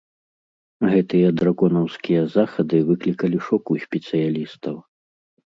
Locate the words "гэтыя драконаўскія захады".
0.93-2.77